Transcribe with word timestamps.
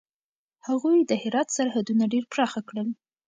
هغوی 0.67 0.99
د 1.05 1.11
هرات 1.23 1.47
سرحدونه 1.57 2.03
ډېر 2.13 2.23
پراخه 2.33 2.61
کړل. 2.69 2.87